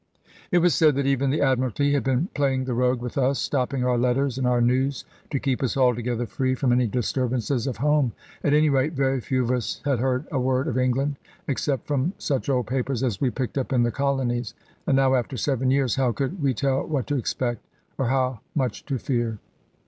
[0.49, 3.85] It was said that even the Admiralty had been playing the rogue with us, stopping
[3.85, 8.13] our letters, and our news, to keep us altogether free from any disturbances of home.
[8.43, 11.17] At any rate, very few of us had heard a word of England,
[11.47, 14.55] except from such old papers as we picked up in the colonies.
[14.87, 17.63] And now, after seven years, how could we tell what to expect,
[17.99, 19.37] or how much to fear?